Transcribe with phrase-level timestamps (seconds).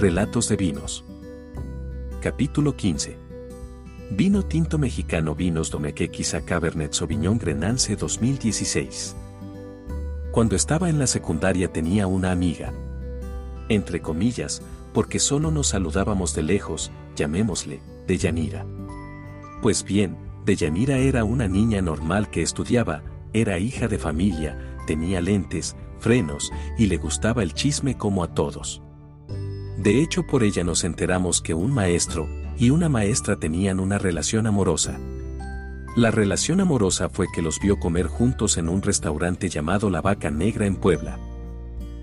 [0.00, 1.04] Relatos de vinos.
[2.22, 3.16] Capítulo 15.
[4.12, 9.16] Vino tinto mexicano Vinos Domequequisa Cabernet Sauvignon Grenance 2016.
[10.30, 12.72] Cuando estaba en la secundaria tenía una amiga.
[13.68, 14.62] Entre comillas,
[14.94, 18.64] porque solo nos saludábamos de lejos, llamémosle, Deyanira.
[19.62, 23.02] Pues bien, Deyanira era una niña normal que estudiaba,
[23.32, 28.80] era hija de familia, tenía lentes, frenos y le gustaba el chisme como a todos.
[29.88, 34.46] De hecho, por ella nos enteramos que un maestro y una maestra tenían una relación
[34.46, 35.00] amorosa.
[35.96, 40.30] La relación amorosa fue que los vio comer juntos en un restaurante llamado La Vaca
[40.30, 41.18] Negra en Puebla.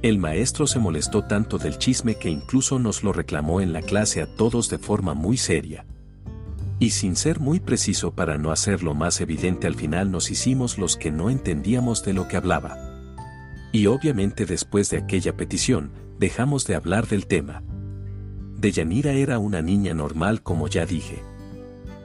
[0.00, 4.22] El maestro se molestó tanto del chisme que incluso nos lo reclamó en la clase
[4.22, 5.84] a todos de forma muy seria.
[6.78, 10.96] Y sin ser muy preciso para no hacerlo más evidente al final nos hicimos los
[10.96, 12.78] que no entendíamos de lo que hablaba.
[13.70, 17.62] Y obviamente después de aquella petición, dejamos de hablar del tema.
[18.58, 21.22] Deyanira era una niña normal como ya dije.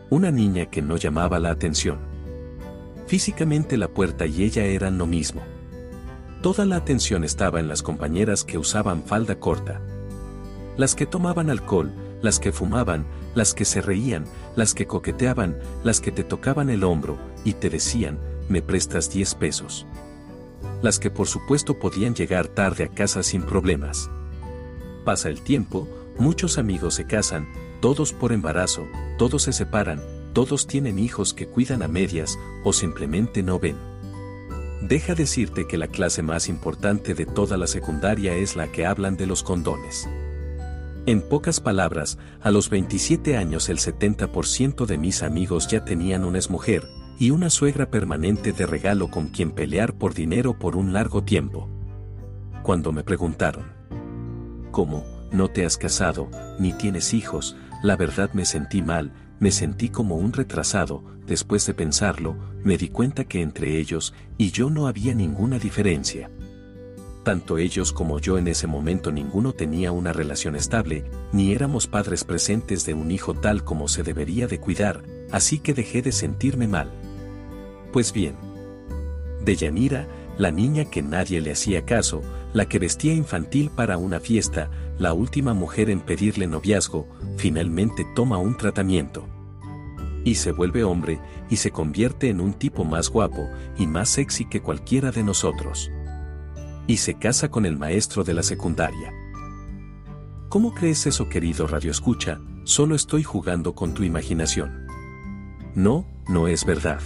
[0.10, 2.00] Una niña que no llamaba la atención.
[3.08, 5.42] Físicamente la puerta y ella eran lo mismo.
[6.42, 9.80] Toda la atención estaba en las compañeras que usaban falda corta.
[10.76, 16.02] Las que tomaban alcohol, las que fumaban, las que se reían, las que coqueteaban, las
[16.02, 19.86] que te tocaban el hombro y te decían, me prestas 10 pesos.
[20.82, 24.10] Las que por supuesto podían llegar tarde a casa sin problemas.
[25.06, 25.88] Pasa el tiempo,
[26.18, 27.48] muchos amigos se casan,
[27.82, 28.88] todos por embarazo,
[29.18, 30.02] todos se separan,
[30.34, 33.78] todos tienen hijos que cuidan a medias o simplemente no ven.
[34.82, 39.18] Deja decirte que la clase más importante de toda la secundaria es la que hablan
[39.18, 40.10] de los condones.
[41.06, 46.40] En pocas palabras, a los 27 años el 70% de mis amigos ya tenían una
[46.40, 46.88] exmujer
[47.22, 51.70] y una suegra permanente de regalo con quien pelear por dinero por un largo tiempo.
[52.64, 53.66] Cuando me preguntaron,
[54.72, 57.56] ¿cómo, no te has casado, ni tienes hijos?
[57.84, 62.90] La verdad me sentí mal, me sentí como un retrasado, después de pensarlo, me di
[62.90, 66.32] cuenta que entre ellos y yo no había ninguna diferencia.
[67.24, 72.24] Tanto ellos como yo en ese momento ninguno tenía una relación estable, ni éramos padres
[72.24, 76.68] presentes de un hijo tal como se debería de cuidar, así que dejé de sentirme
[76.68, 76.92] mal.
[77.92, 78.36] Pues bien,
[79.44, 80.08] Deyanira,
[80.38, 82.22] la niña que nadie le hacía caso,
[82.54, 87.08] la que vestía infantil para una fiesta, la última mujer en pedirle noviazgo,
[87.38, 89.28] finalmente toma un tratamiento.
[90.24, 91.20] Y se vuelve hombre,
[91.50, 95.92] y se convierte en un tipo más guapo y más sexy que cualquiera de nosotros
[96.92, 99.14] y se casa con el maestro de la secundaria.
[100.50, 102.42] ¿Cómo crees eso, querido Radio Escucha?
[102.66, 104.88] Solo estoy jugando con tu imaginación.
[105.74, 107.00] No, no es verdad.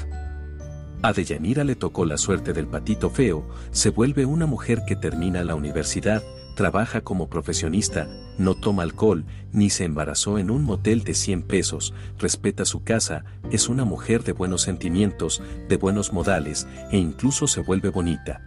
[1.06, 5.44] A Deyanira le tocó la suerte del patito feo, se vuelve una mujer que termina
[5.44, 6.24] la universidad,
[6.56, 8.08] trabaja como profesionista,
[8.40, 13.24] no toma alcohol, ni se embarazó en un motel de 100 pesos, respeta su casa,
[13.52, 18.42] es una mujer de buenos sentimientos, de buenos modales, e incluso se vuelve bonita.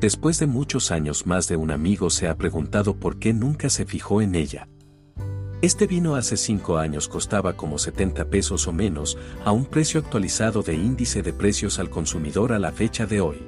[0.00, 3.84] Después de muchos años más de un amigo se ha preguntado por qué nunca se
[3.84, 4.68] fijó en ella.
[5.60, 10.62] Este vino hace 5 años costaba como 70 pesos o menos, a un precio actualizado
[10.62, 13.38] de índice de precios al consumidor a la fecha de hoy.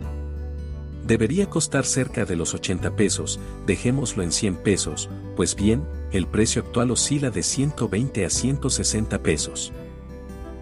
[1.06, 6.62] Debería costar cerca de los 80 pesos, dejémoslo en 100 pesos, pues bien, el precio
[6.62, 9.72] actual oscila de 120 a 160 pesos.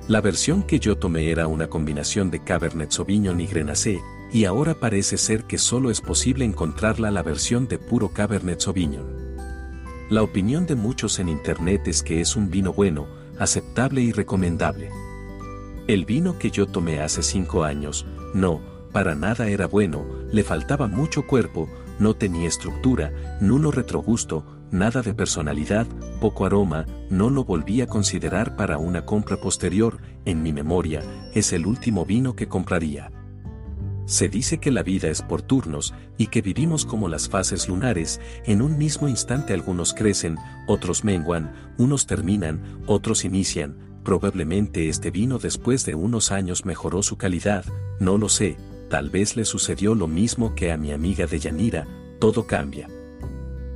[0.07, 4.03] La versión que yo tomé era una combinación de Cabernet Sauvignon y Grenache,
[4.35, 9.18] y ahora parece ser que solo es posible encontrarla la versión de puro Cabernet Sauvignon.
[10.11, 13.07] La opinión de muchos en internet es que es un vino bueno,
[13.39, 14.91] aceptable y recomendable.
[15.87, 20.87] El vino que yo tomé hace 5 años, no, para nada era bueno, le faltaba
[20.87, 21.69] mucho cuerpo,
[21.99, 25.87] no tenía estructura, nulo retrogusto, nada de personalidad,
[26.23, 31.03] poco aroma, no lo volví a considerar para una compra posterior, en mi memoria,
[31.35, 33.11] es el último vino que compraría.
[34.09, 38.23] Se dice que la vida es por turnos y que vivimos como las fases lunares,
[38.47, 45.39] en un mismo instante algunos crecen, otros menguan, unos terminan, otros inician, probablemente este vino
[45.39, 47.67] después de unos años mejoró su calidad,
[48.01, 48.57] no lo sé,
[48.89, 51.87] tal vez le sucedió lo mismo que a mi amiga de Yanira,
[52.19, 52.89] todo cambia.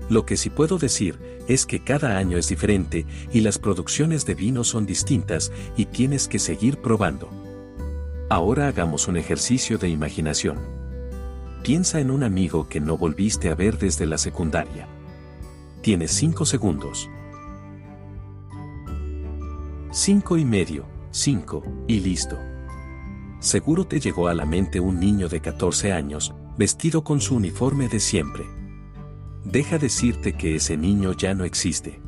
[0.08, 4.34] Lo que sí puedo decir es que cada año es diferente y las producciones de
[4.34, 7.41] vino son distintas y tienes que seguir probando.
[8.32, 10.56] Ahora hagamos un ejercicio de imaginación.
[11.62, 14.88] Piensa en un amigo que no volviste a ver desde la secundaria.
[15.82, 17.10] Tienes 5 segundos.
[19.90, 22.38] 5 y medio, 5, y listo.
[23.40, 27.88] Seguro te llegó a la mente un niño de 14 años, vestido con su uniforme
[27.88, 28.44] de siempre.
[29.44, 32.00] Deja decirte que ese niño ya no existe.